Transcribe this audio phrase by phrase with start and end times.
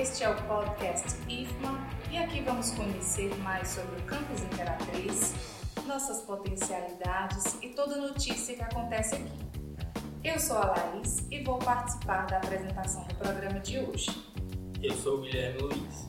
[0.00, 1.76] Este é o podcast IFMA
[2.08, 5.34] e aqui vamos conhecer mais sobre o Campus Imperatriz,
[5.88, 9.72] nossas potencialidades e toda notícia que acontece aqui.
[10.22, 14.08] Eu sou a Laís e vou participar da apresentação do programa de hoje.
[14.80, 16.08] Eu sou o Guilherme Luiz.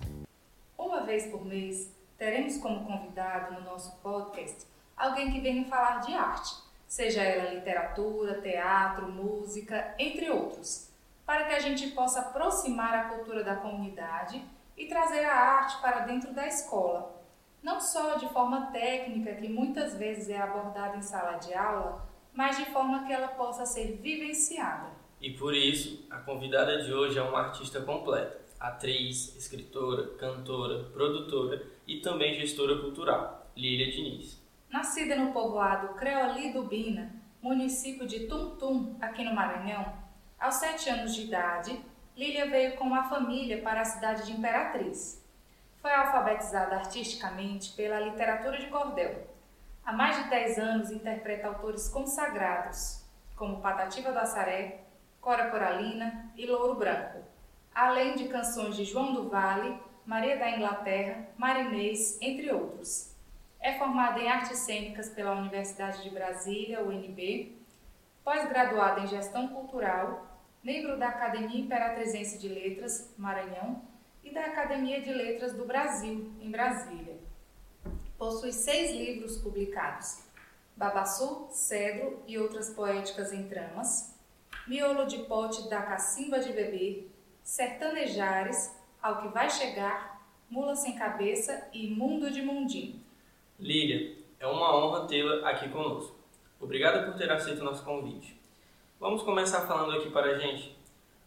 [0.78, 6.14] Uma vez por mês, teremos como convidado no nosso podcast alguém que venha falar de
[6.14, 6.54] arte,
[6.88, 10.89] seja ela literatura, teatro, música, entre outros,
[11.30, 14.44] para que a gente possa aproximar a cultura da comunidade
[14.76, 17.24] e trazer a arte para dentro da escola.
[17.62, 22.58] Não só de forma técnica, que muitas vezes é abordada em sala de aula, mas
[22.58, 24.90] de forma que ela possa ser vivenciada.
[25.22, 31.64] E por isso, a convidada de hoje é uma artista completa: atriz, escritora, cantora, produtora
[31.86, 34.44] e também gestora cultural, Lília Diniz.
[34.68, 39.99] Nascida no povoado Creoli do Bina, município de Tum, aqui no Maranhão,
[40.40, 41.84] aos sete anos de idade,
[42.16, 45.24] Lília veio com uma família para a cidade de Imperatriz.
[45.82, 49.28] Foi alfabetizada artisticamente pela literatura de cordel,
[49.90, 53.04] Há mais de 10 anos interpreta autores consagrados,
[53.36, 54.82] como Patativa do Assaré,
[55.20, 57.24] Cora Coralina e Louro Branco,
[57.74, 63.16] além de canções de João do Vale, Maria da Inglaterra, Marinês, entre outros.
[63.60, 67.58] É formada em artes cênicas pela Universidade de Brasília, UNB,
[68.24, 70.28] pós-graduada em gestão cultural,
[70.64, 73.82] membro da Academia Imperatrizense de Letras, Maranhão,
[74.24, 77.18] e da Academia de Letras do Brasil, em Brasília.
[78.18, 80.24] Possui seis livros publicados:
[80.76, 84.16] Babaçu, Cedro e outras poéticas em tramas,
[84.68, 87.10] Miolo de pote da cacimba de beber,
[87.44, 93.02] Sertanejares, Ao que vai chegar, Mula sem cabeça e Mundo de Mundim.
[93.60, 96.18] Lília, é uma honra tê-la aqui conosco.
[96.60, 98.39] Obrigada por ter aceito o nosso convite.
[99.00, 100.78] Vamos começar falando aqui para a gente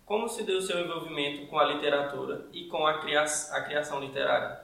[0.05, 3.99] como se deu o seu envolvimento com a literatura e com a, cria a criação
[3.99, 4.61] literária.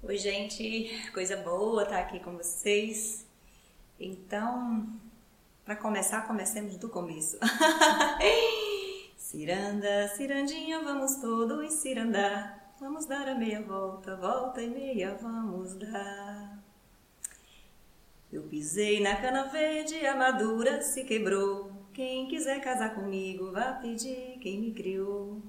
[0.00, 3.26] Oi, gente, coisa boa estar aqui com vocês.
[3.98, 4.86] Então,
[5.64, 7.36] para começar, comecemos do começo.
[9.18, 12.74] ciranda, cirandinha, vamos todos cirandar.
[12.78, 16.62] Vamos dar a meia volta, volta e meia, vamos dar.
[18.32, 21.71] Eu pisei na cana verde, a madura se quebrou.
[21.92, 25.42] Quem quiser casar comigo, vá pedir quem me criou.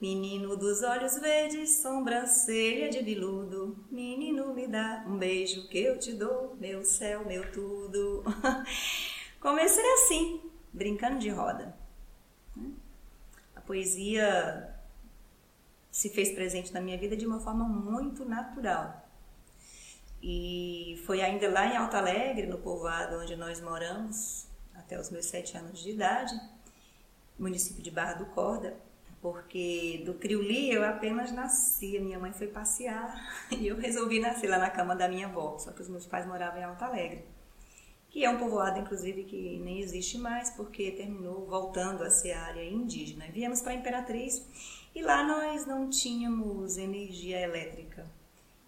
[0.00, 6.14] Menino dos olhos verdes, sobrancelha de biludo, menino me dá um beijo que eu te
[6.14, 8.24] dou, meu céu, meu tudo.
[9.38, 10.40] Comecei assim,
[10.72, 11.76] brincando de roda.
[13.54, 14.74] A poesia
[15.90, 19.06] se fez presente na minha vida de uma forma muito natural.
[20.22, 24.49] E foi ainda lá em Alto Alegre, no povoado onde nós moramos,
[24.90, 26.34] até os meus sete anos de idade,
[27.38, 28.76] município de Barra do Corda,
[29.22, 33.14] porque do Criuli eu apenas nasci, minha mãe foi passear
[33.56, 36.26] e eu resolvi nascer lá na cama da minha avó, só que os meus pais
[36.26, 37.24] moravam em Alto Alegre,
[38.08, 42.68] que é um povoado inclusive que nem existe mais porque terminou voltando a ser área
[42.68, 43.26] indígena.
[43.32, 44.44] Viemos para Imperatriz
[44.92, 48.10] e lá nós não tínhamos energia elétrica.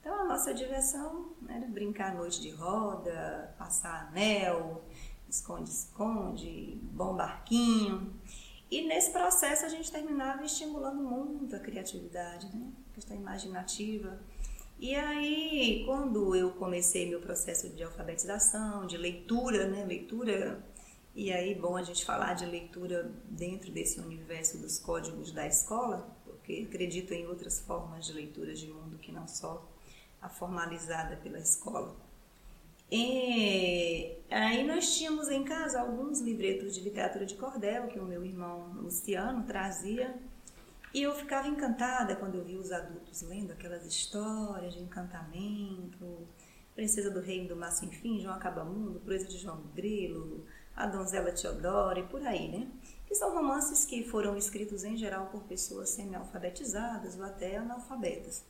[0.01, 4.85] Então a nossa diversão era brincar noite de roda, passar anel,
[5.33, 8.13] esconde-esconde, bom barquinho.
[8.71, 12.71] E nesse processo a gente terminava estimulando muito a criatividade, né?
[12.91, 14.21] a questão imaginativa.
[14.79, 19.85] E aí, quando eu comecei meu processo de alfabetização, de leitura, né?
[19.85, 20.63] Leitura,
[21.15, 26.15] e aí, bom a gente falar de leitura dentro desse universo dos códigos da escola,
[26.25, 29.67] porque acredito em outras formas de leitura de mundo que não só
[30.21, 31.95] a formalizada pela escola.
[32.95, 38.23] E aí nós tínhamos em casa alguns livretos de literatura de cordel que o meu
[38.23, 40.15] irmão Luciano trazia
[40.93, 46.29] e eu ficava encantada quando eu via os adultos lendo aquelas histórias de encantamento,
[46.75, 50.45] Princesa do Reino do Mar Sem Fim, João Acabamundo, Proeza de João Grilo,
[50.77, 52.69] A Donzela Teodora e por aí, né?
[53.07, 58.45] Que são romances que foram escritos em geral por pessoas semi-alfabetizadas ou até analfabetas.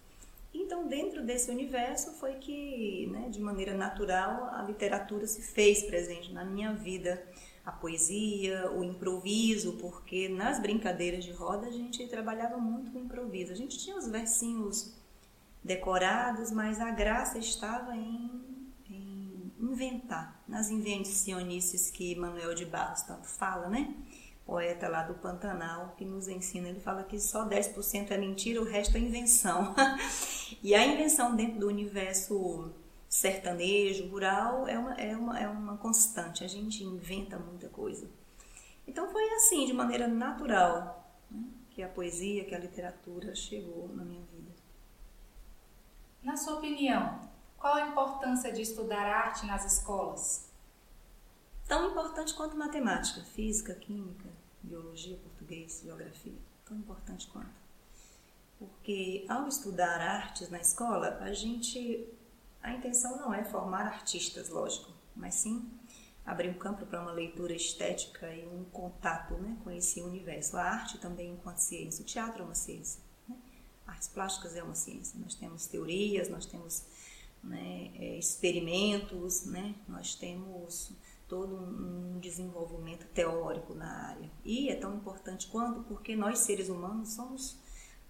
[0.54, 6.32] Então, dentro desse universo foi que, né, de maneira natural, a literatura se fez presente
[6.32, 7.22] na minha vida.
[7.64, 13.52] A poesia, o improviso, porque nas brincadeiras de roda a gente trabalhava muito com improviso.
[13.52, 14.93] A gente tinha os versinhos
[15.62, 18.43] decorados, mas a graça estava em,
[18.90, 23.94] em inventar, nas invencionices que Manuel de Barros tanto fala, né?
[24.52, 26.69] Poeta lá do Pantanal, que nos ensina.
[26.69, 29.75] Ele fala que só 10% é mentira, o resto é invenção.
[30.62, 32.70] e a invenção dentro do universo
[33.08, 36.44] sertanejo, rural, é uma, é uma, é uma constante.
[36.44, 38.06] A gente inventa muita coisa.
[38.87, 41.02] Então foi assim, de maneira natural.
[41.31, 41.44] Né?
[41.70, 44.52] que a poesia, que a literatura chegou na minha vida.
[46.22, 47.19] Na sua opinião,
[47.56, 50.52] qual a importância de estudar arte nas escolas?
[51.66, 54.28] Tão importante quanto matemática, física, química,
[54.73, 56.33] biologia, português, geografia.
[56.65, 57.63] Tão importante quanto.
[58.59, 62.09] Porque ao estudar artes na escola, a gente.
[62.63, 65.69] A intenção não é formar artistas, lógico, mas sim
[66.25, 70.57] abrir um campo para uma leitura estética e um contato né, com esse universo.
[70.57, 73.37] A arte também enquanto ciência, o teatro é uma ciência, né?
[73.85, 75.19] artes plásticas é uma ciência.
[75.19, 76.85] Nós temos teorias, nós temos
[77.43, 79.75] né, é, experimentos, né?
[79.89, 80.93] nós temos
[81.32, 84.31] todo um desenvolvimento teórico na área.
[84.44, 87.56] E é tão importante quanto porque nós seres humanos somos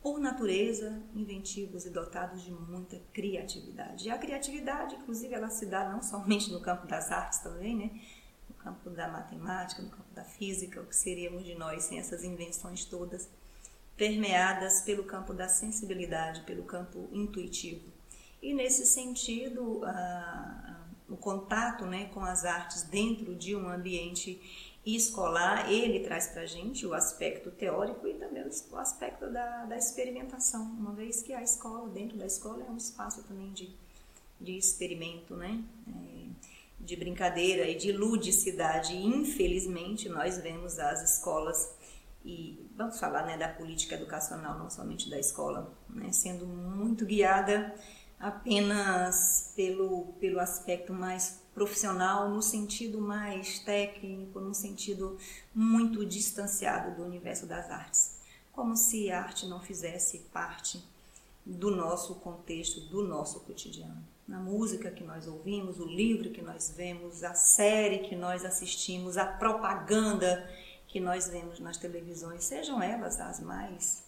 [0.03, 4.09] por natureza, inventivos e dotados de muita criatividade.
[4.09, 8.03] E a criatividade, inclusive, ela se dá não somente no campo das artes também, né?
[8.49, 12.25] no campo da matemática, no campo da física, o que seríamos de nós sem essas
[12.25, 13.29] invenções todas,
[13.97, 17.89] permeadas pelo campo da sensibilidade, pelo campo intuitivo.
[18.43, 19.81] E nesse sentido,
[21.13, 24.41] o contato né, com as artes dentro de um ambiente
[24.85, 29.77] escolar, ele traz para a gente o aspecto teórico e também o aspecto da, da
[29.77, 33.71] experimentação, uma vez que a escola, dentro da escola, é um espaço também de,
[34.41, 35.63] de experimento, né?
[35.89, 36.23] É,
[36.81, 38.97] de brincadeira e de ludicidade.
[38.97, 41.73] infelizmente, nós vemos as escolas
[42.25, 47.73] e vamos falar né, da política educacional, não somente da escola, né, sendo muito guiada
[48.23, 55.19] apenas pelo, pelo aspecto mais profissional no sentido mais técnico, no sentido
[55.53, 58.21] muito distanciado do universo das artes,
[58.53, 60.83] como se a arte não fizesse parte
[61.45, 64.01] do nosso contexto, do nosso cotidiano.
[64.29, 69.17] Na música que nós ouvimos, o livro que nós vemos, a série que nós assistimos,
[69.17, 70.49] a propaganda
[70.87, 74.05] que nós vemos nas televisões, sejam elas as mais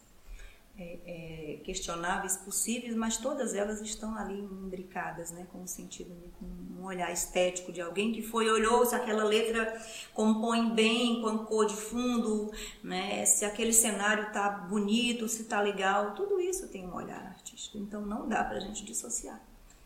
[0.76, 6.46] é, é, questionáveis possíveis, mas todas elas estão ali imbricadas, né, com um sentido, com
[6.46, 9.80] um olhar estético de alguém que foi olhou se aquela letra
[10.12, 12.50] compõe bem com a cor de fundo,
[12.82, 17.78] né, se aquele cenário tá bonito, se tá legal, tudo isso tem um olhar artístico.
[17.78, 19.40] Então não dá para a gente dissociar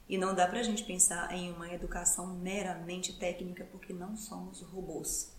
[0.08, 4.62] e não dá para a gente pensar em uma educação meramente técnica porque não somos
[4.62, 5.30] robôs.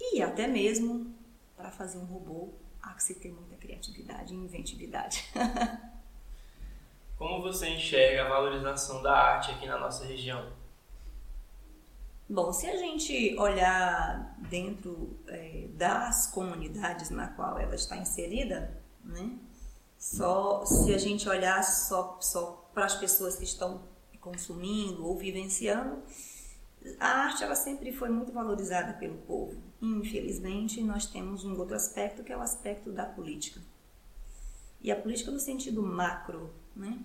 [0.00, 1.14] E até mesmo
[1.54, 2.48] para fazer um robô
[2.84, 5.24] há que se ter muita criatividade e inventividade.
[7.16, 10.52] Como você enxerga a valorização da arte aqui na nossa região?
[12.28, 19.38] Bom, se a gente olhar dentro é, das comunidades na qual ela está inserida, né?
[19.98, 23.82] Só se a gente olhar só, só para as pessoas que estão
[24.20, 26.02] consumindo ou vivenciando,
[26.98, 29.62] a arte ela sempre foi muito valorizada pelo povo.
[29.84, 33.60] Infelizmente, nós temos um outro aspecto que é o aspecto da política.
[34.80, 36.98] E a política no sentido macro, né?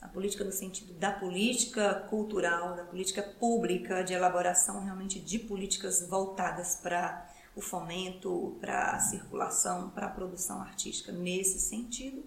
[0.00, 6.06] A política no sentido da política cultural, da política pública, de elaboração realmente de políticas
[6.06, 11.12] voltadas para o fomento, para a circulação, para a produção artística.
[11.12, 12.24] Nesse sentido,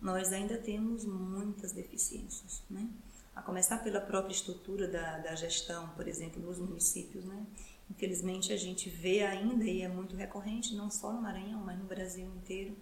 [0.00, 2.86] nós ainda temos muitas deficiências, né?
[3.34, 7.46] a começar pela própria estrutura da, da gestão, por exemplo, nos municípios, né?
[7.92, 11.84] Infelizmente a gente vê ainda, e é muito recorrente, não só no Maranhão, mas no
[11.84, 12.74] Brasil inteiro,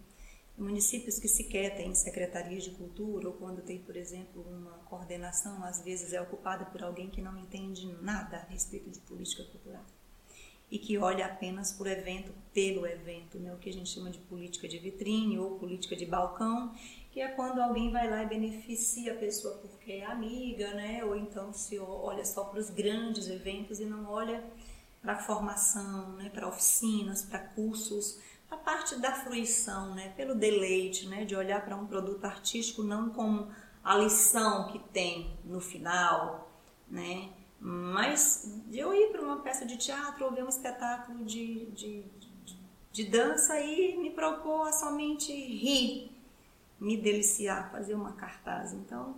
[0.57, 5.83] municípios que sequer têm secretarias de cultura, ou quando tem, por exemplo, uma coordenação, às
[5.83, 9.85] vezes é ocupada por alguém que não entende nada a respeito de política cultural.
[10.71, 13.53] E que olha apenas por evento, pelo evento, né?
[13.53, 16.73] o que a gente chama de política de vitrine ou política de balcão,
[17.11, 21.05] que é quando alguém vai lá e beneficia a pessoa porque é amiga, né?
[21.05, 24.45] Ou então se olha só para os grandes eventos e não olha
[25.03, 26.29] para formação, né?
[26.29, 28.19] Para oficinas, para cursos,
[28.51, 30.11] a parte da fruição, né?
[30.17, 31.25] Pelo deleite, né?
[31.25, 33.49] De olhar para um produto artístico não como
[33.83, 36.51] a lição que tem no final,
[36.89, 37.31] né?
[37.59, 42.03] Mas de eu ir para uma peça de teatro ou ver um espetáculo de, de,
[42.03, 42.59] de,
[42.93, 46.11] de dança e me propor a somente rir,
[46.79, 48.73] me deliciar, fazer uma cartaz.
[48.73, 49.17] Então,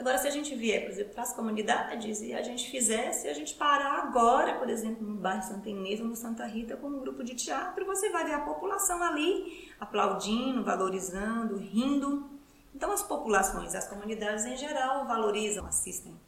[0.00, 3.34] agora se a gente vier, por exemplo, para as comunidades e a gente fizesse, a
[3.34, 7.00] gente parar agora, por exemplo, no bairro Santa Inês ou no Santa Rita com um
[7.00, 12.28] grupo de teatro, você vai ver a população ali aplaudindo, valorizando, rindo.
[12.74, 16.18] Então as populações, as comunidades em geral valorizam, assistem.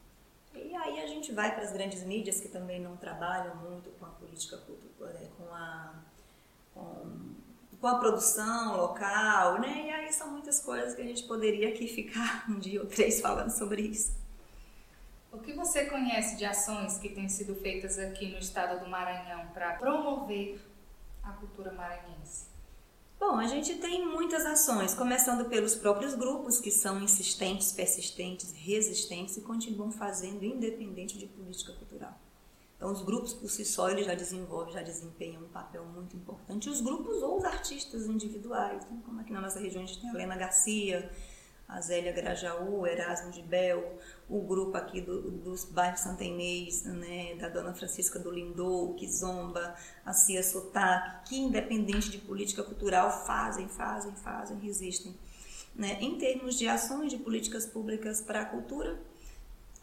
[0.53, 4.05] E aí a gente vai para as grandes mídias que também não trabalham muito com
[4.05, 5.93] a política cultural, com a
[6.73, 7.32] com
[7.83, 9.87] com a produção local, né?
[9.87, 13.19] E aí são muitas coisas que a gente poderia aqui ficar um dia ou três
[13.19, 14.13] falando sobre isso.
[15.29, 19.47] O que você conhece de ações que têm sido feitas aqui no estado do Maranhão
[19.47, 20.61] para promover
[21.21, 22.45] a cultura maranhense?
[23.19, 29.35] Bom, a gente tem muitas ações, começando pelos próprios grupos que são insistentes, persistentes, resistentes
[29.35, 32.17] e continuam fazendo independente de política cultural.
[32.83, 36.69] Então, os grupos por si só eles já desenvolvem, já desempenham um papel muito importante.
[36.69, 38.99] Os grupos ou os artistas individuais, né?
[39.05, 41.09] como aqui na nossa região a gente tem a Helena Garcia,
[41.65, 43.97] a Zélia Grajaú, Erasmo de Bel,
[44.27, 49.75] o grupo aqui do, dos bairros Santa Inês, né, da Dona Francisca do Lindou, Kizomba,
[50.05, 55.15] a Cia Sotaque, que independente de política cultural fazem, fazem, fazem, resistem.
[55.73, 55.99] Né?
[56.01, 58.99] Em termos de ações de políticas públicas para a cultura,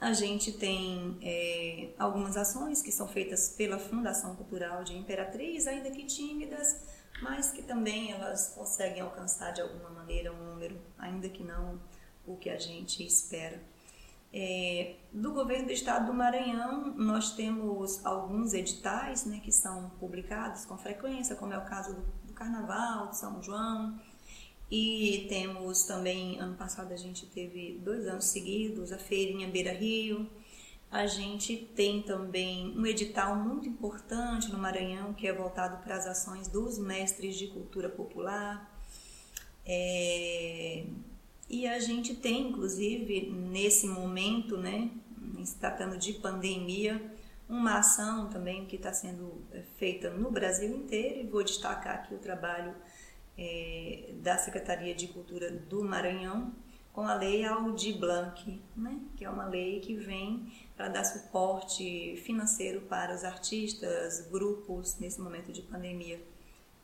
[0.01, 5.91] a gente tem é, algumas ações que são feitas pela Fundação Cultural de Imperatriz, ainda
[5.91, 6.81] que tímidas,
[7.21, 11.79] mas que também elas conseguem alcançar de alguma maneira um número, ainda que não
[12.27, 13.61] o que a gente espera.
[14.33, 20.65] É, do governo do estado do Maranhão, nós temos alguns editais né, que são publicados
[20.65, 24.01] com frequência, como é o caso do, do Carnaval, de São João,
[24.71, 30.31] e temos também, ano passado a gente teve dois anos seguidos, a Feirinha Beira Rio,
[30.91, 36.07] a gente tem também um edital muito importante no Maranhão, que é voltado para as
[36.07, 38.77] ações dos mestres de cultura popular.
[39.65, 40.85] É...
[41.49, 44.91] E a gente tem, inclusive, nesse momento, né,
[45.45, 47.01] se tratando de pandemia,
[47.49, 52.15] uma ação também que está sendo é, feita no Brasil inteiro, e vou destacar aqui
[52.15, 52.73] o trabalho
[53.41, 56.55] é, da Secretaria de Cultura do Maranhão,
[56.93, 62.21] com a Lei Aldir Blanc, né, que é uma lei que vem para dar suporte
[62.27, 66.23] financeiro para os artistas, grupos nesse momento de pandemia.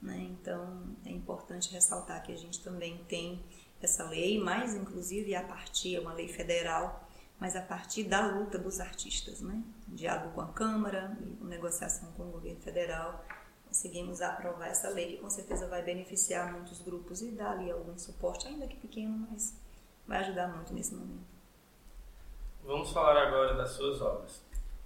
[0.00, 0.30] Né?
[0.30, 3.44] Então é importante ressaltar que a gente também tem
[3.82, 7.06] essa lei, mais inclusive a partir, é uma lei federal,
[7.38, 9.62] mas a partir da luta dos artistas, né?
[9.88, 13.22] diálogo com a Câmara negociação com o governo federal,
[13.76, 17.98] conseguimos aprovar essa lei que com certeza vai beneficiar muitos grupos e dar ali algum
[17.98, 19.54] suporte, ainda que pequeno, mas
[20.08, 21.26] vai ajudar muito nesse momento.
[22.64, 24.42] Vamos falar agora das suas obras.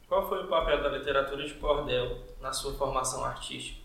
[0.09, 3.81] Qual foi o papel da literatura de cordel na sua formação artística?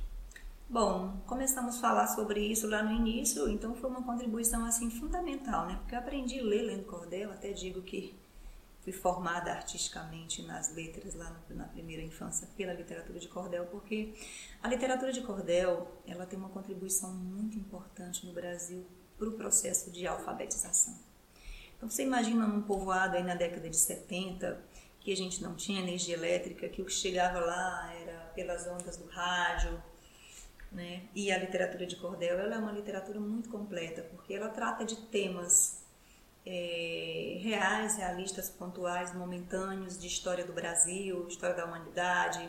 [0.67, 5.67] Bom, começamos a falar sobre isso lá no início, então foi uma contribuição assim fundamental,
[5.67, 5.77] né?
[5.81, 8.15] Porque eu aprendi a ler lendo cordel, até digo que
[8.85, 14.13] fui formada artisticamente nas letras lá na primeira infância pela literatura de cordel, porque
[14.61, 18.85] a literatura de cordel, ela tem uma contribuição muito importante no Brasil
[19.17, 20.95] para o processo de alfabetização.
[21.75, 24.63] Então você imagina um povoado aí na década de 70,
[24.99, 28.97] que a gente não tinha energia elétrica, que o que chegava lá era pelas ondas
[28.97, 29.81] do rádio,
[30.71, 31.07] né?
[31.15, 34.95] E a literatura de cordel, ela é uma literatura muito completa, porque ela trata de
[35.07, 35.84] temas
[36.45, 42.47] é, reais, realistas, pontuais, momentâneos, de história do Brasil, história da humanidade,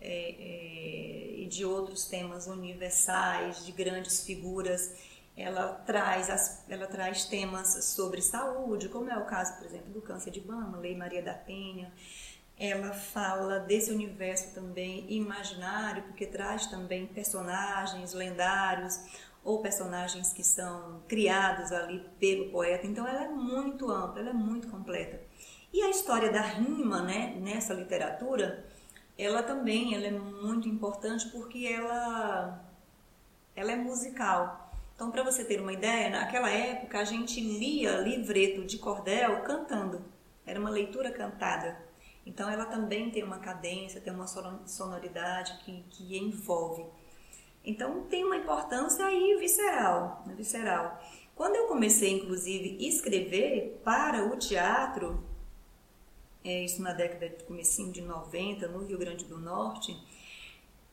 [0.00, 4.92] é, é, e de outros temas universais, de grandes figuras
[5.36, 10.00] ela traz, as, ela traz temas sobre saúde, como é o caso, por exemplo, do
[10.00, 11.92] câncer de mama, Lei Maria da Penha.
[12.58, 18.98] Ela fala desse universo também imaginário, porque traz também personagens lendários
[19.46, 22.86] ou personagens que são criados ali pelo poeta.
[22.86, 25.20] Então ela é muito ampla, ela é muito completa.
[25.72, 28.64] E a história da rima, né, nessa literatura,
[29.16, 32.60] ela também ela é muito importante porque ela
[33.54, 34.70] ela é musical.
[34.94, 40.02] Então, para você ter uma ideia, naquela época a gente lia livreto de cordel cantando.
[40.44, 41.78] Era uma leitura cantada.
[42.24, 46.84] Então, ela também tem uma cadência, tem uma sonoridade que, que envolve.
[47.66, 51.02] Então, tem uma importância aí visceral, né, visceral.
[51.34, 55.22] Quando eu comecei, inclusive, a escrever para o teatro,
[56.44, 59.94] é, isso na década de comecinho de 90, no Rio Grande do Norte,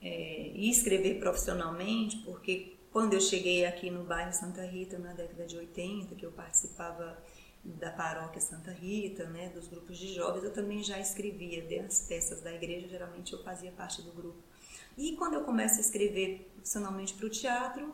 [0.02, 5.46] é, e escrever profissionalmente, porque quando eu cheguei aqui no bairro Santa Rita, na década
[5.46, 7.18] de 80, que eu participava
[7.64, 12.42] da paróquia Santa Rita, né, dos grupos de jovens, eu também já escrevia das peças
[12.42, 14.53] da igreja, geralmente eu fazia parte do grupo.
[14.98, 17.94] E quando eu começo a escrever profissionalmente para o teatro,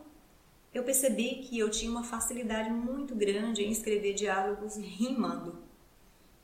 [0.74, 5.58] eu percebi que eu tinha uma facilidade muito grande em escrever diálogos rimando.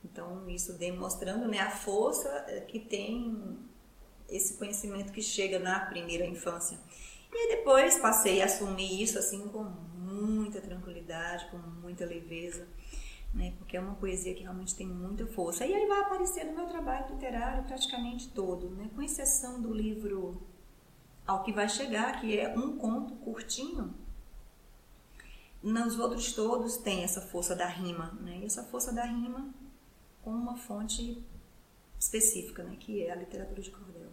[0.04, 2.30] Então, isso demonstrando né, a força
[2.68, 3.60] que tem
[4.30, 6.80] esse conhecimento que chega na primeira infância.
[7.32, 12.68] E depois passei a assumir isso assim com muita tranquilidade, com muita leveza,
[13.36, 13.54] né?
[13.58, 15.66] Porque é uma poesia que realmente tem muita força.
[15.66, 18.90] E aí vai aparecer no meu trabalho literário praticamente todo, né?
[18.96, 20.42] Com exceção do livro
[21.28, 23.94] Ao que vai chegar, que é um conto curtinho.
[25.62, 28.40] Nos outros todos tem essa força da rima, né?
[28.42, 29.54] E essa força da rima
[30.24, 31.22] com uma fonte
[32.00, 32.78] específica, né?
[32.80, 34.10] Que é a literatura de cordel.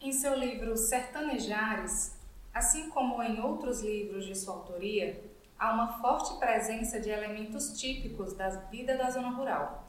[0.00, 2.18] Em seu livro Sertanejares,
[2.52, 5.22] assim como em outros livros de sua autoria,
[5.58, 9.88] há uma forte presença de elementos típicos da vida da zona rural.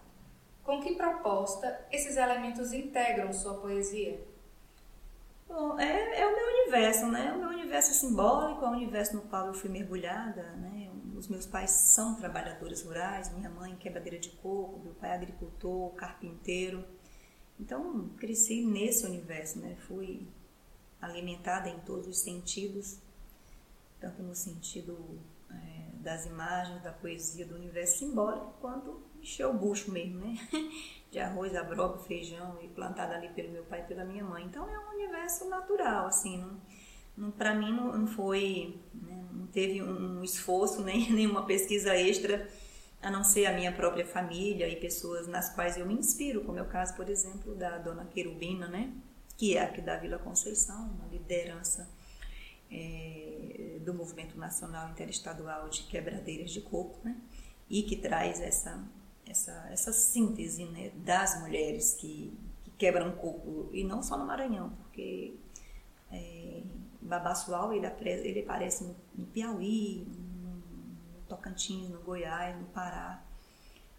[0.64, 4.20] Com que proposta esses elementos integram sua poesia?
[5.48, 7.32] Bom, é, é o meu universo, né?
[7.32, 10.92] O meu universo simbólico, é o universo no qual eu fui mergulhada, né?
[11.16, 16.86] Os meus pais são trabalhadores rurais, minha mãe quebradeira de coco, meu pai agricultor, carpinteiro.
[17.60, 19.78] Então, cresci nesse universo, né?
[19.88, 20.28] Fui
[21.02, 23.00] alimentada em todos os sentidos,
[24.00, 25.37] tanto no sentido é,
[26.08, 30.38] das imagens, da poesia, do universo simbólico, quanto encher o bucho mesmo, né?
[31.12, 34.46] De arroz, abroba, feijão e plantada ali pelo meu pai e pela minha mãe.
[34.46, 36.62] Então é um universo natural, assim, não,
[37.18, 39.28] não para mim não, não foi, né?
[39.34, 42.48] não teve um esforço nem nenhuma pesquisa extra
[43.02, 46.58] a não ser a minha própria família e pessoas nas quais eu me inspiro, como
[46.58, 48.94] é o caso, por exemplo, da dona Querubina, né?
[49.36, 51.97] Que é aqui da Vila Conceição, uma liderança
[52.72, 57.16] é, do Movimento Nacional Interestadual de Quebradeiras de Coco, né?
[57.70, 58.82] E que traz essa
[59.30, 64.70] essa, essa síntese né, das mulheres que, que quebram coco, e não só no Maranhão,
[64.70, 65.36] porque
[66.12, 66.64] é,
[67.02, 70.64] Babassual ele, ele aparece no, no Piauí, no,
[71.28, 73.22] Tocantins, no Goiás, no Pará,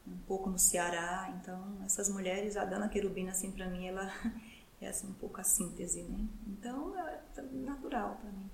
[0.07, 1.35] um pouco no Ceará.
[1.41, 4.11] Então, essas mulheres, a Dana Querubina, assim, para mim, ela
[4.81, 6.27] é assim, um pouco a síntese, né?
[6.47, 8.51] Então, é natural para mim.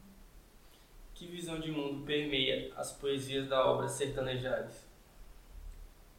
[1.25, 4.87] Que visão de mundo permeia as poesias da obra Sertanejares?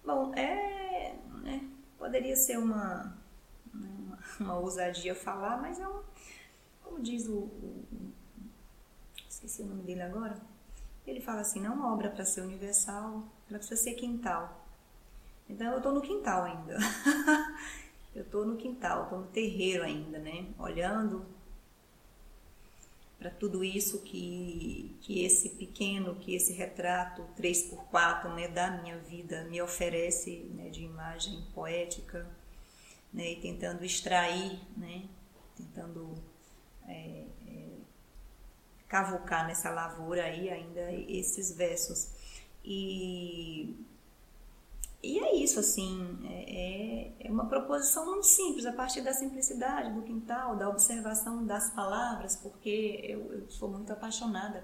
[0.03, 3.15] Bom, é, né, poderia ser uma,
[3.71, 6.01] uma, uma, ousadia falar, mas é um,
[6.83, 7.85] como diz o, o,
[9.29, 10.41] esqueci o nome dele agora,
[11.05, 14.65] ele fala assim, não é uma obra para ser universal, ela precisa ser quintal.
[15.47, 16.79] Então eu estou no quintal ainda.
[18.15, 20.47] eu estou no quintal, estou no terreiro ainda, né?
[20.57, 21.23] Olhando
[23.17, 29.43] para tudo isso que, que esse pequeno, que esse retrato 3x4 né, da minha vida
[29.45, 32.27] me oferece né, de imagem poética,
[33.13, 35.05] né, e tentando extrair, né,
[35.55, 36.13] tentando
[36.87, 37.67] é, é,
[38.87, 42.09] cavucar nessa lavoura aí ainda esses versos.
[42.63, 43.75] E
[45.05, 49.93] e é isso, assim, é, é, é uma proposição muito simples, a partir da simplicidade,
[49.93, 54.63] do quintal, da observação das palavras, porque eu, eu sou muito apaixonada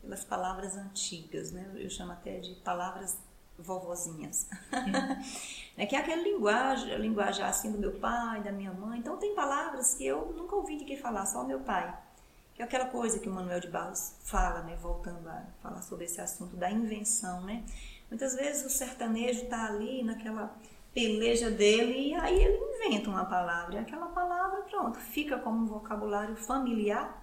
[0.00, 1.70] pelas palavras antigas, né?
[1.76, 3.18] Eu chamo até de palavras
[3.58, 4.48] vovozinhas.
[5.76, 9.00] é que é aquela linguagem, a linguagem assim do meu pai, da minha mãe.
[9.00, 11.94] Então tem palavras que eu nunca ouvi ninguém falar, só o meu pai.
[12.54, 16.06] Que é aquela coisa que o Manuel de Barros fala, né, voltando a falar sobre
[16.06, 17.64] esse assunto da invenção, né?
[18.10, 20.56] Muitas vezes o sertanejo está ali naquela
[20.94, 23.74] peleja dele e aí ele inventa uma palavra.
[23.74, 27.22] E aquela palavra, pronto, fica como um vocabulário familiar.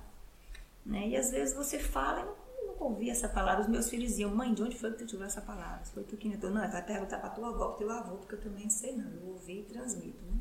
[0.85, 1.09] Né?
[1.09, 2.21] E às vezes você fala
[2.61, 3.63] e nunca ouvi essa palavra.
[3.63, 5.83] Os meus filhos diziam, mãe, de onde foi que tu tirou essa palavra?
[5.85, 6.51] Foi tu que inventou?
[6.51, 9.11] Não, vai perguntar para tua avó, para teu avô, porque eu também sei não.
[9.11, 10.39] Eu ouvi e transmito, né?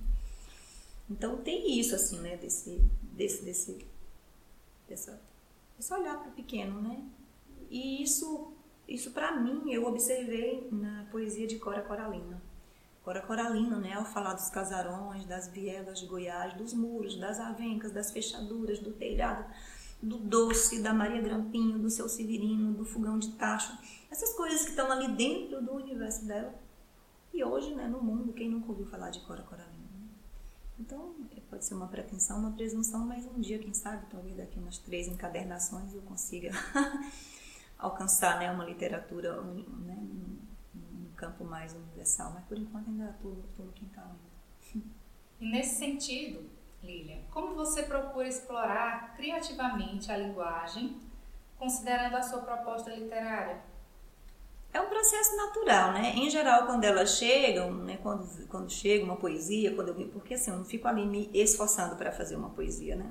[1.10, 2.36] Então tem isso, assim, né?
[2.36, 3.86] Desse, desse, desse,
[4.88, 5.20] dessa,
[5.78, 7.02] esse olhar para o pequeno, né?
[7.70, 8.53] E isso
[8.88, 12.42] isso para mim eu observei na poesia de Cora Coralina.
[13.02, 17.92] Cora Coralina, né, ao falar dos casarões, das vielas de Goiás, dos muros, das avencas,
[17.92, 19.44] das fechaduras, do telhado,
[20.02, 23.76] do doce, da Maria Grampinho, do seu Severino, do fogão de tacho,
[24.10, 26.54] essas coisas que estão ali dentro do universo dela.
[27.32, 29.74] E hoje, né, no mundo, quem nunca ouviu falar de Cora Coralina?
[29.74, 30.08] Né?
[30.80, 31.14] Então,
[31.54, 35.06] pode ser uma pretensão, uma presunção, mas um dia, quem sabe, talvez daqui umas três
[35.06, 36.50] encadernações eu consiga
[37.84, 39.96] alcançar né, uma literatura né,
[40.74, 44.84] um, campo mais universal, mas por enquanto ainda estou no quintal ainda.
[45.40, 46.48] E nesse sentido,
[46.82, 50.96] Lilian, como você procura explorar criativamente a linguagem,
[51.58, 53.60] considerando a sua proposta literária?
[54.72, 56.14] É um processo natural, né?
[56.16, 57.98] Em geral, quando elas chegam, né?
[58.02, 61.96] Quando, quando chega uma poesia, quando eu, porque assim, eu não fico ali me esforçando
[61.96, 63.10] para fazer uma poesia, né?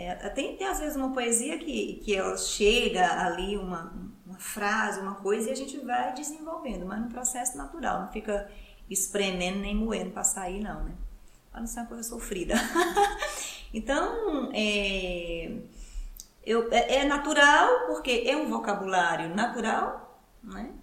[0.00, 3.92] É, tem, tem às vezes uma poesia que, que ela chega ali, uma,
[4.24, 8.48] uma frase, uma coisa, e a gente vai desenvolvendo, mas no processo natural, não fica
[8.88, 10.92] espremendo nem moendo para sair, não, né?
[11.50, 12.54] Para não ser uma coisa sofrida.
[13.74, 15.62] então, é,
[16.46, 20.74] eu, é, é, natural, porque é um vocabulário natural, né?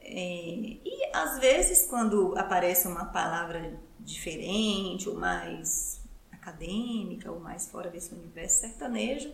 [0.00, 5.91] É, e às vezes, quando aparece uma palavra diferente ou mais
[6.42, 9.32] acadêmica ou mais fora desse universo sertanejo,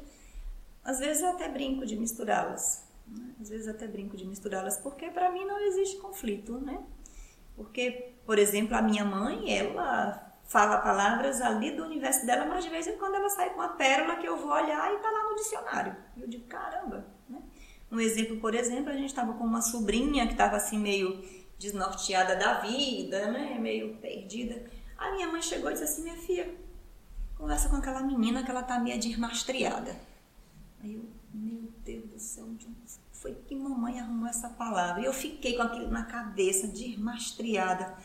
[0.85, 2.87] às vezes eu até brinco de misturá-las.
[3.07, 3.35] Né?
[3.41, 6.79] Às vezes até brinco de misturá-las, porque para mim não existe conflito, né?
[7.57, 12.71] Porque, por exemplo, a minha mãe, ela fala palavras ali do universo dela, mas de
[12.71, 15.29] vez em quando ela sai com uma pérola que eu vou olhar e tá lá
[15.29, 15.97] no dicionário.
[16.17, 17.43] Eu digo, caramba, né?
[17.91, 21.23] Um exemplo, por exemplo, a gente estava com uma sobrinha que estava assim meio
[21.59, 23.59] desnorteada da vida, né?
[23.59, 24.71] Meio perdida.
[24.97, 26.55] A minha mãe chegou e disse assim, minha filha,
[27.39, 29.97] conversa com aquela menina que ela tá meio desmastriada.
[30.83, 32.69] Aí eu, meu Deus do céu, onde
[33.13, 35.01] foi que mamãe arrumou essa palavra?
[35.01, 37.97] E eu fiquei com aquilo na cabeça, desmastriada.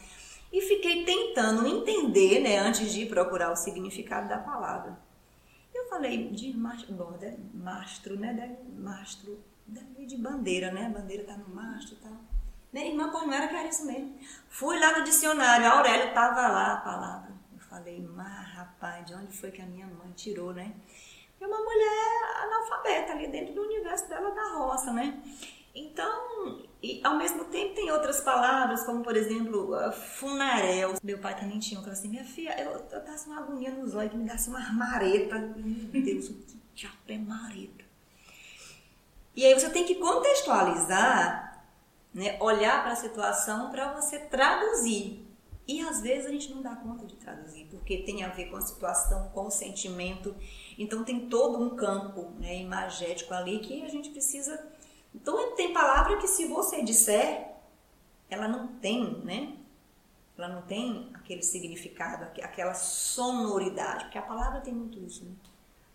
[0.52, 4.98] E fiquei tentando entender, né, antes de procurar o significado da palavra.
[5.74, 7.18] Eu falei, desmastro, bom,
[7.54, 12.18] mastro, né, deve, mastro, deve de bandeira, né, a bandeira tá no mastro e tal.
[12.72, 14.16] Minha irmã, era que era isso mesmo.
[14.50, 17.34] Fui lá no dicionário, a Aurélia tava lá a palavra.
[17.74, 20.76] Falei, mas rapaz, de onde foi que a minha mãe tirou, né?
[21.42, 25.20] é uma mulher analfabeta ali dentro do universo dela da roça, né?
[25.74, 30.94] Então, e ao mesmo tempo tem outras palavras, como por exemplo, funaréu.
[31.04, 33.96] Meu pai também tinha, eu falei assim, minha filha, eu, eu tava uma agonia nos
[33.96, 35.40] olhos que me desse uma mareta.
[35.40, 37.86] Meu Deus, o que diabo é mareta?
[39.36, 41.66] E aí você tem que contextualizar,
[42.14, 45.23] né, olhar para a situação para você traduzir.
[45.68, 48.58] E às vezes a gente não dá conta de traduzir, porque tem a ver com
[48.58, 50.36] a situação, com o sentimento.
[50.78, 54.62] Então tem todo um campo né, imagético ali que a gente precisa.
[55.16, 57.54] Então tem palavra que se você disser,
[58.30, 59.56] ela não tem, né?
[60.38, 65.32] Ela não tem aquele significado, aquela sonoridade, porque a palavra tem muito isso, né?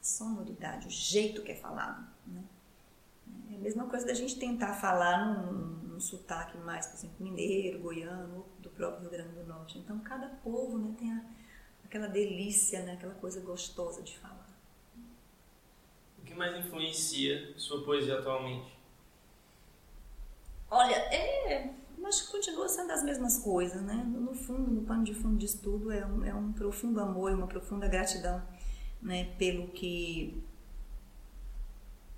[0.01, 2.43] Sonoridade, o jeito que é falado, né?
[3.51, 7.81] É a mesma coisa da gente tentar falar num, num sotaque mais, por exemplo, mineiro,
[7.81, 8.47] goiano,
[8.79, 9.79] próprio Rio Grande do Norte.
[9.79, 11.23] Então cada povo né, tem a,
[11.85, 14.39] aquela delícia, né, aquela coisa gostosa de falar
[16.29, 18.71] que mais influencia sua poesia atualmente?
[20.71, 21.71] Olha, é,
[22.05, 23.95] acho que continua sendo as mesmas coisas, né?
[24.07, 27.47] No fundo, no pano de fundo de estudo, é um, é um profundo amor, uma
[27.47, 28.43] profunda gratidão,
[29.01, 29.35] né?
[29.39, 30.43] Pelo que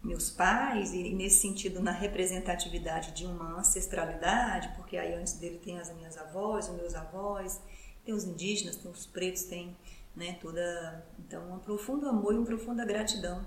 [0.02, 5.78] meus pais, e nesse sentido, na representatividade de uma ancestralidade, porque aí antes dele tem
[5.78, 7.60] as minhas avós, os meus avós,
[8.04, 9.76] tem os indígenas, tem os pretos, tem
[10.16, 11.06] né, toda.
[11.18, 13.44] Então, um profundo amor e uma profunda gratidão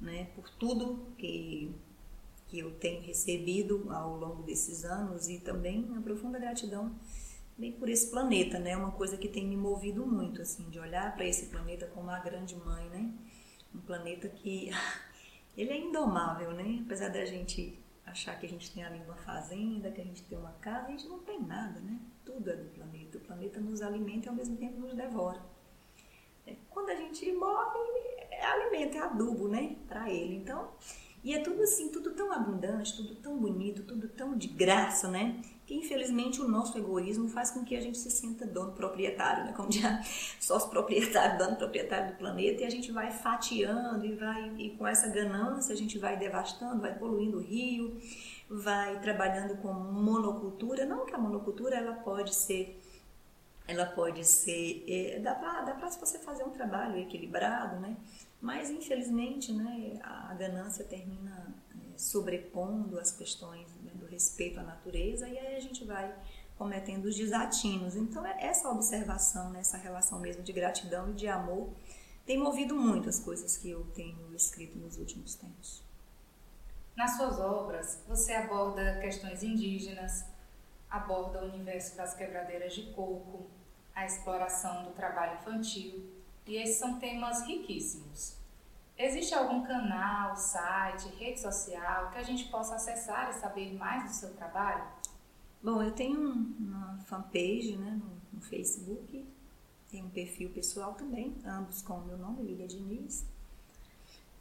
[0.00, 1.74] né, por tudo que,
[2.48, 6.94] que eu tenho recebido ao longo desses anos e também uma profunda gratidão
[7.58, 8.74] bem por esse planeta, né?
[8.74, 12.18] Uma coisa que tem me movido muito, assim, de olhar para esse planeta como uma
[12.18, 13.12] grande mãe, né?
[13.74, 14.70] Um planeta que
[15.56, 16.82] ele é indomável, né?
[16.84, 20.38] Apesar da gente achar que a gente tem ali uma fazenda, que a gente tem
[20.38, 21.98] uma casa, a gente não tem nada, né?
[22.24, 23.18] Tudo é do planeta.
[23.18, 25.40] O planeta nos alimenta e ao mesmo tempo nos devora.
[26.46, 27.78] É, quando a gente morre,
[28.30, 30.36] é alimento, é adubo, né, para ele.
[30.36, 30.70] Então,
[31.22, 35.42] e é tudo assim, tudo tão abundante, tudo tão bonito, tudo tão de graça, né?
[35.66, 39.52] Que infelizmente o nosso egoísmo faz com que a gente se sinta dono proprietário, né?
[39.52, 40.00] Como já
[40.40, 44.86] sócio proprietário, dono proprietário do planeta, e a gente vai fatiando e vai e com
[44.86, 48.00] essa ganância a gente vai devastando, vai poluindo o rio,
[48.48, 50.86] vai trabalhando com monocultura.
[50.86, 52.80] Não que a monocultura ela pode ser
[53.68, 57.94] ela pode ser é, dá para dá para você fazer um trabalho equilibrado, né?
[58.40, 65.28] Mas, infelizmente, né, a ganância termina é, sobrepondo as questões né, do respeito à natureza
[65.28, 66.14] e aí a gente vai
[66.56, 67.96] cometendo os desatinos.
[67.96, 71.70] Então, é essa observação, né, essa relação mesmo de gratidão e de amor
[72.30, 75.82] tem movido muito as coisas que eu tenho escrito nos últimos tempos.
[76.96, 80.24] Nas suas obras, você aborda questões indígenas,
[80.88, 83.50] aborda o universo das quebradeiras de coco,
[83.94, 86.08] a exploração do trabalho infantil,
[86.46, 88.36] e esses são temas riquíssimos.
[88.96, 94.14] Existe algum canal, site, rede social que a gente possa acessar e saber mais do
[94.14, 94.84] seu trabalho?
[95.62, 99.26] Bom, eu tenho uma fanpage né, no, no Facebook,
[99.90, 103.26] tenho um perfil pessoal também, ambos com o meu nome, Lília Diniz.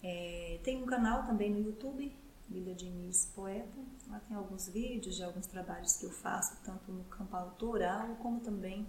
[0.03, 2.15] É, tem um canal também no YouTube,
[2.49, 3.79] Lília Diniz Poeta.
[4.09, 8.39] Lá tem alguns vídeos de alguns trabalhos que eu faço, tanto no campo autoral como
[8.39, 8.85] também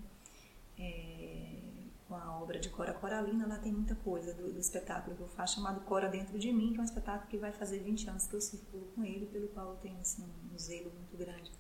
[0.79, 1.69] é,
[2.11, 5.29] com a obra de Cora Coralina, lá tem muita coisa do, do, espetáculo que eu
[5.29, 8.27] faço, chamado Cora Dentro de Mim, que é um espetáculo que vai fazer 20 anos
[8.27, 11.53] que eu circulo com ele, pelo qual eu tenho assim, um zelo muito grande.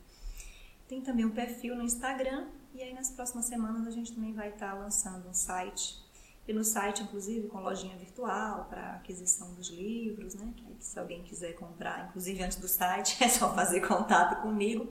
[0.88, 4.48] Tem também um perfil no Instagram, e aí nas próximas semanas a gente também vai
[4.48, 6.02] estar lançando um site,
[6.48, 10.52] e no site, inclusive, com lojinha virtual para aquisição dos livros, né?
[10.56, 14.88] Que se alguém quiser comprar, inclusive antes do site, é só fazer contato comigo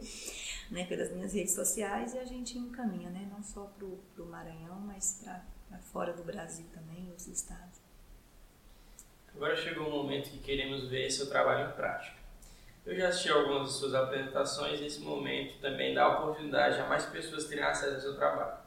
[0.70, 4.80] né, pelas minhas redes sociais e a gente encaminha, né, não só para o Maranhão,
[4.80, 7.80] mas para fora do Brasil também, outros estados.
[9.36, 12.18] Agora chegou o momento que queremos ver seu trabalho em prática.
[12.86, 17.06] Eu já assisti algumas de suas apresentações e esse momento também dá oportunidade a mais
[17.06, 18.58] pessoas terem acesso ao seu trabalho.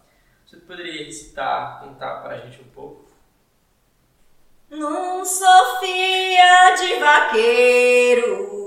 [0.47, 3.11] Você poderia recitar, cantar para a gente um pouco?
[4.71, 8.62] Não sou filha de vaqueiro,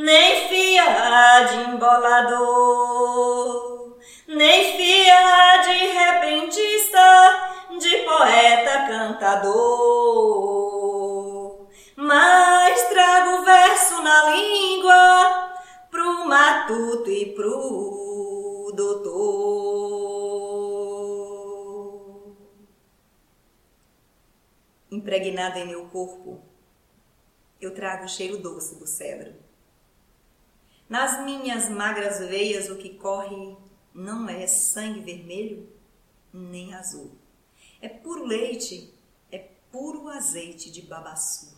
[0.00, 3.18] nem filha de embolador,
[4.26, 9.60] nem filha de repentista, de poeta cantador.
[11.96, 15.52] Mas trago verso na língua
[15.90, 19.50] pro matuto e pro doutor.
[24.90, 26.42] impregnado em meu corpo,
[27.60, 29.49] eu trago o cheiro doce do cedro.
[30.90, 33.56] Nas minhas magras veias o que corre
[33.94, 35.68] não é sangue vermelho
[36.32, 37.12] nem azul.
[37.80, 38.92] É puro leite,
[39.30, 39.38] é
[39.70, 41.56] puro azeite de babaçu.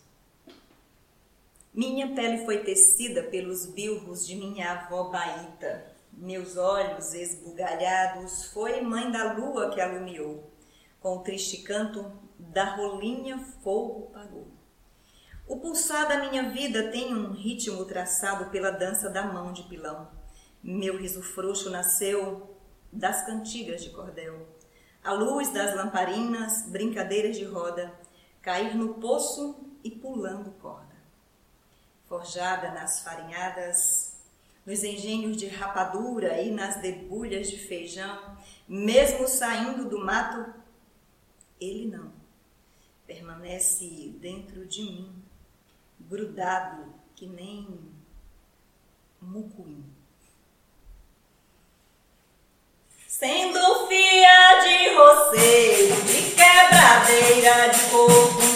[1.73, 5.91] Minha pele foi tecida pelos bilros de minha avó Baíta.
[6.11, 10.47] Meus olhos esbugalhados foi mãe da lua que alumiou.
[11.01, 12.05] Com o triste canto
[12.37, 14.52] da rolinha fogo pagou.
[15.45, 20.09] O pulsar da minha vida tem um ritmo traçado pela dança da mão de pilão.
[20.63, 22.57] Meu riso frouxo nasceu
[22.91, 24.47] das cantigas de cordel.
[25.03, 27.93] A luz das lamparinas, brincadeiras de roda,
[28.41, 30.95] cair no poço e pulando corda.
[32.07, 34.17] Forjada nas farinhadas,
[34.65, 40.53] nos engenhos de rapadura e nas debulhas de feijão, mesmo saindo do mato,
[41.59, 42.13] ele não
[43.05, 45.23] permanece dentro de mim,
[46.09, 47.67] grudado que nem
[49.21, 49.83] mucuim.
[53.07, 58.52] Sendo fia de roceiro, de quebradeira de corpo,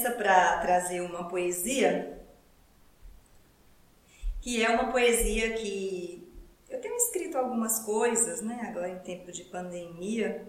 [0.00, 2.18] licença para trazer uma poesia,
[4.40, 6.26] que é uma poesia que
[6.68, 10.48] eu tenho escrito algumas coisas, né, agora em tempo de pandemia,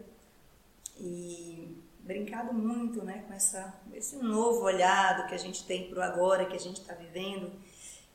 [0.97, 6.01] e brincado muito, né, com essa, esse novo olhado que a gente tem para o
[6.01, 7.51] agora, que a gente está vivendo,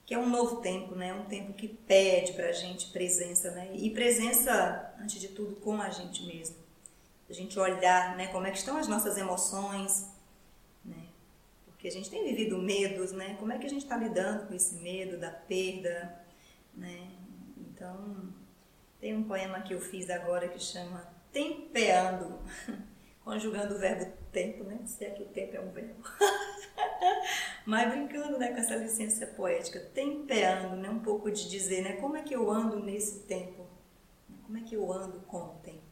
[0.06, 3.70] que é um novo tempo, né, um tempo que pede para a gente presença, né,
[3.74, 6.56] e presença, antes de tudo, com a gente mesmo.
[7.28, 10.15] A gente olhar, né, como é que estão as nossas emoções?
[11.86, 13.36] A gente tem vivido medos, né?
[13.38, 16.20] Como é que a gente está lidando com esse medo da perda,
[16.74, 17.10] né?
[17.56, 18.32] Então,
[19.00, 22.40] tem um poema que eu fiz agora que chama Tempeando,
[23.22, 24.80] conjugando o verbo tempo, né?
[24.84, 26.02] Se é que o tempo é um verbo.
[27.64, 32.16] Mas brincando, né, com essa licença poética, tempeando, né, um pouco de dizer, né, como
[32.16, 33.66] é que eu ando nesse tempo?
[34.44, 35.82] Como é que eu ando com o tempo?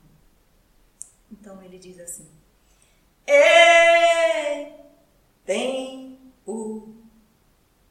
[1.30, 2.28] Então ele diz assim:
[3.26, 4.83] Ei,
[5.44, 6.94] tempo,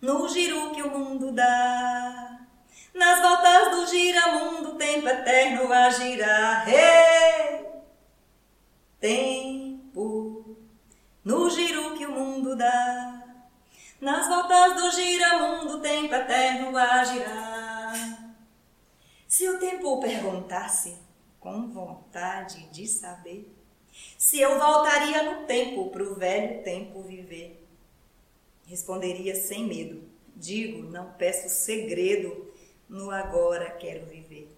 [0.01, 2.39] no giro que o mundo dá,
[2.93, 6.65] nas voltas do giramundo, tempo eterno a girar.
[8.99, 10.57] Tempo,
[11.23, 13.23] no giro que o mundo dá,
[13.99, 18.33] nas voltas do giramundo, tempo eterno a girar.
[19.27, 20.97] Se o tempo perguntasse,
[21.39, 23.52] com vontade de saber,
[24.17, 27.63] se eu voltaria no tempo para o velho tempo viver,
[28.65, 30.03] responderia sem medo:
[30.35, 32.51] digo, não peço segredo,
[32.89, 34.49] no agora quero viver.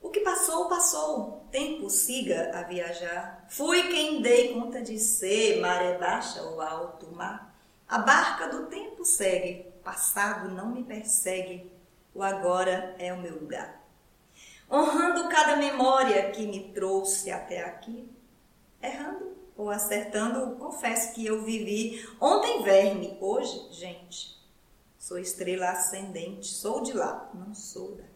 [0.00, 3.46] O que passou, passou, tempo siga a viajar.
[3.48, 7.54] Fui quem dei conta de ser, maré baixa ou alto mar.
[7.88, 11.70] A barca do tempo segue, passado não me persegue,
[12.12, 13.81] o agora é o meu lugar
[14.72, 18.10] honrando cada memória que me trouxe até aqui,
[18.82, 24.40] errando ou acertando, confesso que eu vivi ontem verme, hoje gente.
[24.98, 28.10] Sou estrela ascendente, sou de lá, não sou daqui.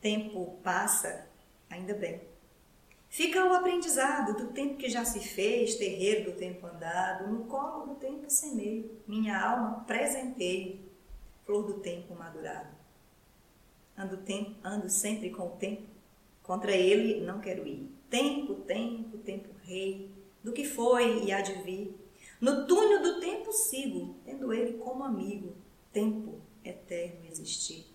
[0.00, 1.26] Tempo passa,
[1.68, 2.22] ainda bem.
[3.08, 7.86] Fica o aprendizado do tempo que já se fez, terreiro do tempo andado, no colo
[7.86, 10.80] do tempo semeio, minha alma presenteio,
[11.44, 12.83] flor do tempo madurado.
[13.96, 15.82] Ando, tempo, ando sempre com o tempo,
[16.42, 17.88] contra ele não quero ir.
[18.10, 20.10] Tempo, tempo, tempo rei,
[20.42, 21.94] do que foi e há de vir.
[22.40, 25.56] No túnel do tempo sigo, tendo ele como amigo,
[25.92, 27.86] tempo eterno existir.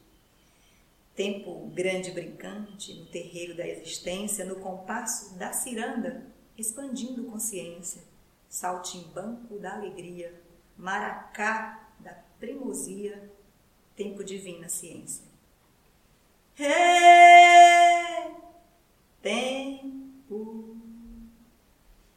[1.16, 6.26] Tempo grande brincante no terreiro da existência, no compasso da ciranda,
[6.58, 8.02] expandindo consciência,
[8.48, 10.42] saltimbanco da alegria,
[10.78, 13.32] maracá da primosia,
[13.96, 15.29] tempo divina ciência.
[19.22, 20.76] Tempo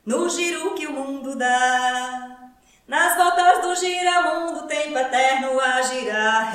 [0.04, 2.52] no giro que o mundo dá,
[2.88, 6.52] nas voltas do giramundo, tempo eterno a girar.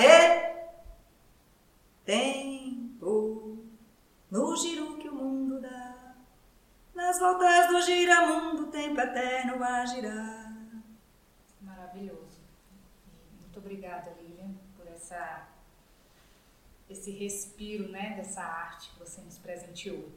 [2.03, 3.57] Tempo
[4.29, 6.13] no giro que o mundo dá,
[6.93, 10.51] nas voltas do giramundo, tempo eterno a girar.
[11.61, 12.41] Maravilhoso.
[13.39, 15.55] Muito obrigada, Lilian, por essa
[16.89, 20.09] esse respiro, né, dessa arte que você nos presenteou.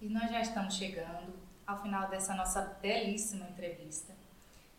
[0.00, 1.34] E nós já estamos chegando
[1.66, 4.14] ao final dessa nossa belíssima entrevista.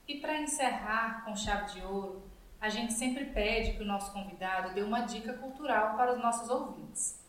[0.08, 2.24] E para encerrar com chave de ouro,
[2.60, 6.50] a gente sempre pede que o nosso convidado dê uma dica cultural para os nossos
[6.50, 7.20] ouvintes.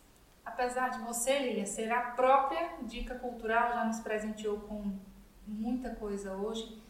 [0.44, 4.92] Apesar de você, Lilia, ser a própria dica cultural, já nos presenteou com
[5.46, 6.80] muita coisa hoje,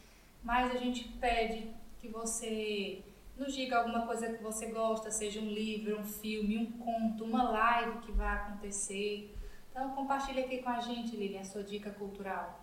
[0.42, 1.68] mas a gente pede
[2.00, 3.02] que você
[3.36, 7.50] nos diga alguma coisa que você gosta, seja um livro, um filme, um conto, uma
[7.50, 9.34] live que vai acontecer.
[9.70, 12.60] Então, compartilhe aqui com a gente, Lilian, a sua dica cultural.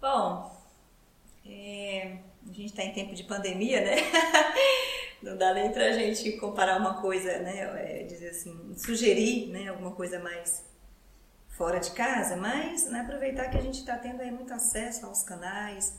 [0.00, 0.54] Bom,
[1.46, 3.96] é, a gente está em tempo de pandemia, né?
[5.22, 7.60] Não dá nem para a gente comparar uma coisa, né?
[7.82, 10.62] É, dizer assim, sugerir né, alguma coisa mais
[11.48, 15.22] fora de casa, mas né, aproveitar que a gente está tendo aí muito acesso aos
[15.22, 15.98] canais.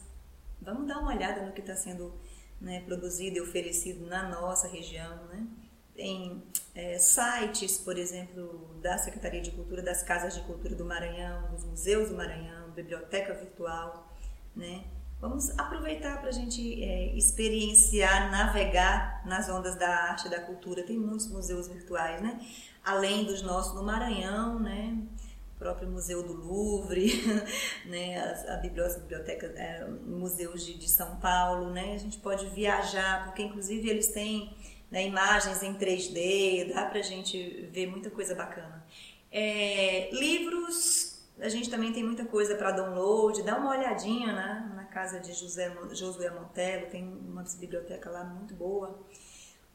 [0.62, 2.14] Vamos dar uma olhada no que está sendo
[2.60, 5.48] né, produzido e oferecido na nossa região, né?
[5.96, 11.50] Tem é, sites, por exemplo, da Secretaria de Cultura, das Casas de Cultura do Maranhão,
[11.52, 14.14] dos museus do Maranhão, biblioteca virtual,
[14.54, 14.84] né?
[15.22, 20.84] Vamos aproveitar para a gente é, experienciar, navegar nas ondas da arte, da cultura.
[20.84, 22.40] Tem muitos museus virtuais, né?
[22.84, 24.98] Além dos nossos no Maranhão, né?
[25.66, 27.10] Próprio Museu do Louvre,
[27.90, 28.20] né?
[28.20, 31.94] a, a biblioteca, é, museus de, de São Paulo, né?
[31.96, 34.56] A gente pode viajar, porque inclusive eles têm
[34.92, 38.86] né, imagens em 3D, dá para a gente ver muita coisa bacana.
[39.32, 44.84] É, livros, a gente também tem muita coisa para download, dá uma olhadinha né, na
[44.84, 49.04] casa de José, Josué Montello, tem uma biblioteca lá muito boa.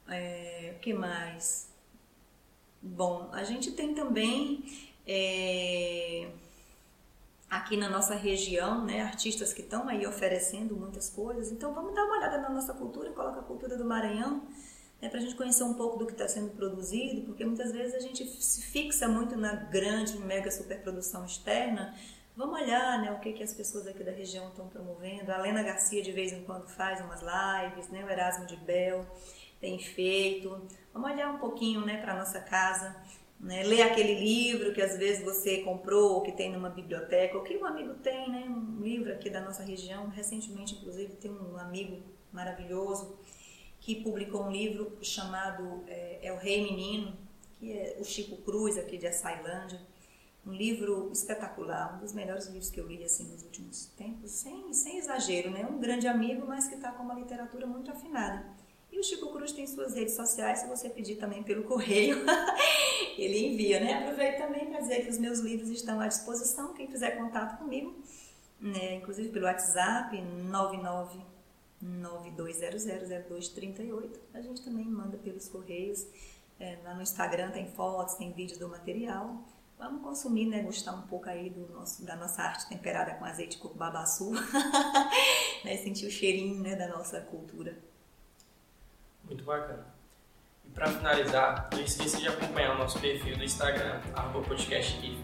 [0.08, 1.68] É, o que mais?
[2.80, 4.64] Bom, a gente tem também
[5.06, 6.28] é,
[7.48, 11.50] aqui na nossa região, né, artistas que estão aí oferecendo muitas coisas.
[11.50, 14.42] Então vamos dar uma olhada na nossa cultura, coloca a cultura do Maranhão
[15.00, 17.94] né, para a gente conhecer um pouco do que está sendo produzido, porque muitas vezes
[17.94, 21.94] a gente se fixa muito na grande, mega superprodução externa.
[22.36, 25.32] Vamos olhar né, o que, que as pessoas aqui da região estão promovendo.
[25.32, 29.04] A Lena Garcia de vez em quando faz umas lives, né, o Erasmo de Bel
[29.60, 30.60] tem feito.
[30.92, 32.96] Vamos olhar um pouquinho né, para a nossa casa.
[33.40, 37.42] Né, ler aquele livro que às vezes você comprou ou que tem numa biblioteca, ou
[37.42, 40.08] que um amigo tem, né, um livro aqui da nossa região.
[40.08, 43.18] Recentemente, inclusive, tem um amigo maravilhoso
[43.80, 47.16] que publicou um livro chamado é, é, o Rei Menino,
[47.58, 49.80] que é o Chico Cruz, aqui de Açailândia.
[50.46, 54.72] Um livro espetacular, um dos melhores livros que eu li assim, nos últimos tempos, sem,
[54.72, 55.66] sem exagero, né?
[55.66, 58.44] Um grande amigo, mas que está com uma literatura muito afinada.
[58.92, 62.18] E o Chico Cruz tem suas redes sociais, se você pedir também pelo correio,
[63.16, 63.94] ele envia, né?
[63.94, 67.96] Aproveito também para dizer que os meus livros estão à disposição, quem fizer contato comigo,
[68.60, 68.96] né?
[68.96, 71.20] inclusive pelo WhatsApp, 99
[71.82, 74.18] 92000238.
[74.34, 76.06] A gente também manda pelos correios.
[76.58, 79.42] É, lá no Instagram tem fotos, tem vídeos do material.
[79.78, 80.62] Vamos consumir, né?
[80.62, 84.32] Gostar um pouco aí do nosso, da nossa arte temperada com azeite de coco babaçu.
[85.64, 85.76] né?
[85.78, 87.78] Sentir o cheirinho né, da nossa cultura.
[89.30, 89.86] Muito bacana.
[90.66, 94.02] E para finalizar, não esqueça de acompanhar o nosso perfil do Instagram,
[94.46, 95.18] podcastgif.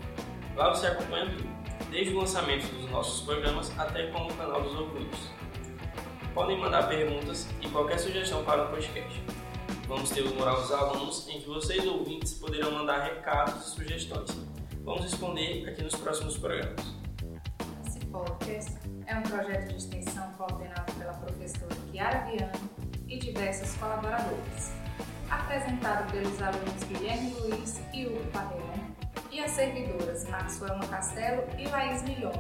[0.55, 4.75] Lá você acompanha tudo, desde o lançamento dos nossos programas até com o canal dos
[4.75, 5.37] ouvintes
[6.37, 9.25] podem mandar perguntas e qualquer sugestão para o podcast.
[9.89, 14.31] Vamos ter o Moral dos Alunos, em que vocês ouvintes poderão mandar recados e sugestões.
[14.85, 16.95] Vamos responder aqui nos próximos programas.
[17.87, 22.76] Esse podcast é um projeto de extensão coordenado pela professora Chiara Viano
[23.09, 24.73] e diversos colaboradores.
[25.31, 28.75] Apresentado pelos alunos Guilherme Luiz e Hugo Padrão
[29.31, 32.37] e as servidoras Maxwell Castelo e Laís Milhões.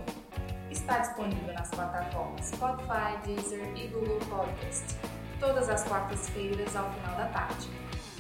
[0.71, 4.97] Está disponível nas plataformas Spotify, Deezer e Google Podcast,
[5.41, 7.69] todas as quartas-feiras ao final da tarde.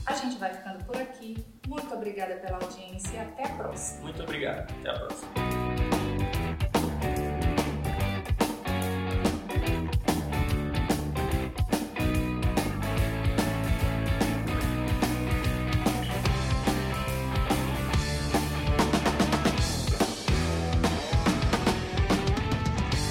[0.06, 1.44] A gente vai ficando por aqui.
[1.66, 4.02] Muito obrigada pela audiência e até a próxima.
[4.02, 4.72] Muito obrigado.
[4.80, 5.95] Até a próxima.